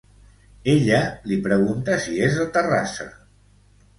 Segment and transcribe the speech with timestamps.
[0.71, 1.01] Ella
[1.33, 3.09] li pregunta si és de Terrassa?